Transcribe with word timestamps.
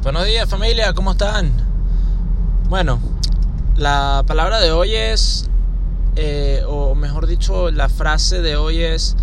Buenos 0.00 0.26
días 0.26 0.48
familia, 0.48 0.92
¿cómo 0.92 1.10
están? 1.10 1.50
Bueno, 2.68 3.00
la 3.76 4.22
palabra 4.28 4.60
de 4.60 4.70
hoy 4.70 4.94
es, 4.94 5.50
eh, 6.14 6.62
o 6.68 6.94
mejor 6.94 7.26
dicho, 7.26 7.72
la 7.72 7.88
frase 7.88 8.40
de 8.40 8.56
hoy 8.56 8.80
es, 8.80 9.16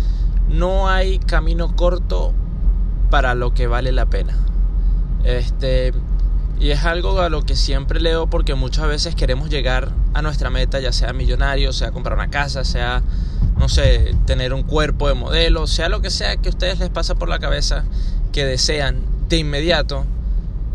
no 0.48 0.90
hay 0.90 1.18
camino 1.18 1.74
corto 1.74 2.34
para 3.08 3.34
lo 3.34 3.54
que 3.54 3.66
vale 3.66 3.90
la 3.90 4.04
pena. 4.04 4.36
Este, 5.24 5.94
y 6.60 6.70
es 6.70 6.84
algo 6.84 7.20
a 7.20 7.30
lo 7.30 7.42
que 7.42 7.56
siempre 7.56 7.98
leo 7.98 8.28
porque 8.28 8.54
muchas 8.54 8.86
veces 8.86 9.14
queremos 9.14 9.48
llegar 9.48 9.92
a 10.12 10.20
nuestra 10.20 10.50
meta, 10.50 10.78
ya 10.78 10.92
sea 10.92 11.14
millonario, 11.14 11.72
sea 11.72 11.90
comprar 11.90 12.18
una 12.18 12.28
casa, 12.28 12.64
sea, 12.64 13.02
no 13.58 13.70
sé, 13.70 14.14
tener 14.26 14.52
un 14.52 14.62
cuerpo 14.62 15.08
de 15.08 15.14
modelo, 15.14 15.66
sea 15.66 15.88
lo 15.88 16.02
que 16.02 16.10
sea 16.10 16.36
que 16.36 16.50
a 16.50 16.52
ustedes 16.52 16.78
les 16.78 16.90
pasa 16.90 17.14
por 17.14 17.30
la 17.30 17.38
cabeza 17.38 17.84
que 18.30 18.44
desean 18.44 19.00
de 19.30 19.38
inmediato 19.38 20.04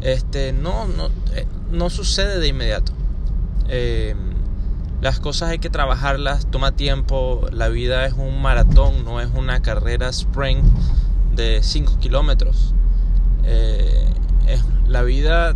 este, 0.01 0.53
no, 0.53 0.87
no, 0.87 1.07
eh, 1.33 1.47
no 1.71 1.89
sucede 1.89 2.39
de 2.39 2.47
inmediato. 2.47 2.93
Eh, 3.69 4.15
las 5.01 5.19
cosas 5.19 5.49
hay 5.49 5.59
que 5.59 5.69
trabajarlas, 5.69 6.45
toma 6.51 6.73
tiempo, 6.73 7.47
la 7.51 7.69
vida 7.69 8.05
es 8.05 8.13
un 8.13 8.41
maratón, 8.41 9.03
no 9.03 9.19
es 9.19 9.29
una 9.33 9.61
carrera 9.61 10.09
sprint 10.09 10.63
de 11.35 11.63
5 11.63 11.97
kilómetros. 11.99 12.75
Eh, 13.43 14.07
la 14.87 15.03
vida 15.03 15.55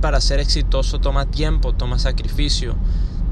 para 0.00 0.20
ser 0.20 0.40
exitoso 0.40 0.98
toma 1.00 1.26
tiempo, 1.26 1.74
toma 1.74 1.98
sacrificio. 1.98 2.74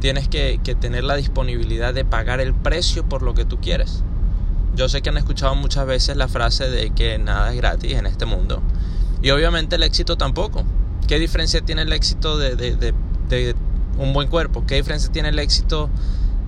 Tienes 0.01 0.29
que, 0.29 0.61
que, 0.63 0.75
tener 0.75 1.05
la 1.05 1.17
disponibilidad 1.17 1.95
de 1.95 2.05
pagar 2.05 2.41
el 2.41 2.53
precio 2.53 3.09
por 3.09 3.23
lo 3.23 3.35
que 3.35 3.45
tú 3.45 3.59
quieres. 3.61 4.03
Yo 4.75 4.89
sé 4.89 5.01
que 5.03 5.09
han 5.09 5.17
escuchado 5.17 5.55
muchas 5.55 5.87
veces 5.87 6.17
la 6.17 6.29
frase 6.29 6.69
de 6.69 6.91
que 6.91 7.17
nada 7.19 7.51
es 7.51 7.57
gratis 7.57 7.93
en 7.93 8.07
este 8.07 8.27
mundo. 8.27 8.63
Y 9.25 9.31
obviamente 9.31 9.77
el 9.77 9.83
éxito 9.83 10.19
tampoco. 10.19 10.65
¿Qué 11.09 11.19
diferencia 11.19 11.63
tiene 11.63 11.81
el 11.81 11.93
éxito 11.95 12.37
de, 12.37 12.57
de, 12.57 13.57
un 13.97 14.13
buen 14.13 14.29
cuerpo? 14.29 14.67
¿Qué 14.67 14.75
diferencia 14.75 15.11
tiene 15.11 15.31
el 15.31 15.39
éxito 15.39 15.89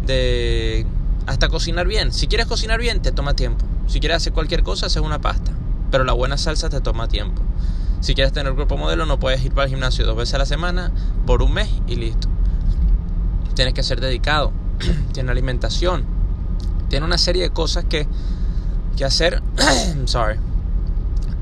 de 0.04 0.84
hasta 1.26 1.48
cocinar 1.48 1.86
bien? 1.86 2.12
Si 2.12 2.26
quieres 2.26 2.46
cocinar 2.46 2.78
bien, 2.78 3.00
te 3.00 3.12
toma 3.12 3.34
tiempo. 3.34 3.64
Si 3.86 3.98
quieres 3.98 4.18
hacer 4.18 4.34
cualquier 4.34 4.62
cosa, 4.62 4.86
haces 4.86 5.00
una 5.00 5.22
pasta. 5.22 5.52
Pero 5.90 6.04
la 6.04 6.12
buena 6.12 6.36
salsa 6.36 6.68
te 6.68 6.82
toma 6.82 7.08
tiempo. 7.08 7.40
Si 8.00 8.14
quieres 8.14 8.34
tener 8.34 8.54
cuerpo 8.54 8.76
modelo, 8.76 9.06
no 9.06 9.18
puedes 9.18 9.42
ir 9.42 9.52
para 9.52 9.64
el 9.64 9.70
gimnasio 9.70 10.04
dos 10.04 10.14
veces 10.14 10.34
a 10.34 10.38
la 10.38 10.46
semana 10.46 10.92
por 11.24 11.40
un 11.40 11.54
mes 11.54 11.70
y 11.86 11.96
listo. 11.96 12.28
Tienes 13.54 13.72
que 13.72 13.82
ser 13.82 14.02
dedicado. 14.02 14.52
tiene 15.14 15.30
alimentación. 15.30 16.04
Tiene 16.90 17.06
una 17.06 17.16
serie 17.16 17.44
de 17.44 17.50
cosas 17.50 17.86
que, 17.86 18.06
que 18.98 19.06
hacer. 19.06 19.42
sorry 20.04 20.36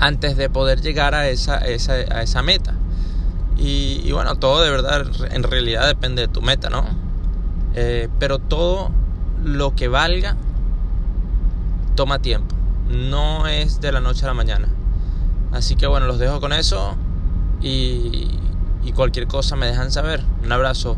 antes 0.01 0.37
de 0.37 0.51
poder 0.51 0.81
llegar 0.81 1.15
a 1.15 1.29
esa, 1.29 1.59
esa, 1.59 1.93
a 1.93 2.23
esa 2.23 2.43
meta. 2.43 2.75
Y, 3.57 4.11
bueno, 4.13 4.35
todo 4.37 4.63
de 4.63 4.71
verdad, 4.71 5.07
en 5.31 5.43
realidad 5.43 5.87
depende 5.87 6.23
de 6.23 6.29
tu 6.29 6.43
meta, 6.43 6.71
¿no? 6.71 6.85
Eh, 7.75 8.09
pero 8.19 8.39
todo 8.39 8.91
lo 9.43 9.75
que 9.75 9.89
valga 9.89 10.37
toma 11.95 12.19
tiempo. 12.19 12.55
No 12.89 13.47
es 13.47 13.81
de 13.81 13.93
la 13.93 14.01
noche 14.01 14.25
a 14.25 14.29
la 14.29 14.35
mañana. 14.35 14.69
Así 15.53 15.77
que 15.77 15.87
bueno, 15.87 16.07
los 16.07 16.19
dejo 16.19 16.41
con 16.41 16.53
eso 16.53 16.97
y, 17.63 18.29
y 18.83 18.93
cualquier 18.93 19.29
cosa 19.29 19.57
me 19.57 19.67
dejan 19.67 19.93
saber. 19.93 20.25
Un 20.43 20.53
abrazo. 20.53 20.97